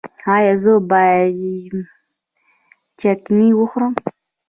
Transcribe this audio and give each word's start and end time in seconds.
ایا 0.35 0.53
زه 0.61 0.73
باید 0.89 1.69
چکنی 2.99 3.47
وخورم؟ 3.55 3.93